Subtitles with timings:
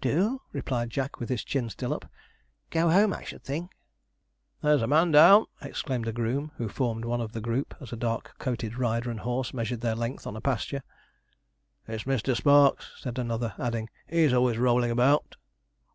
[0.00, 2.10] 'Do?' replied Jack, with his chin still up;
[2.70, 3.70] 'go home, I should think.'
[4.62, 7.96] 'There's a man down!' exclaimed a groom, who formed one of the group, as a
[7.96, 10.82] dark coated rider and horse measured their length on a pasture.
[11.86, 12.34] 'It's Mr.
[12.34, 15.36] Sparks,' said another, adding, 'he's always rolling about.'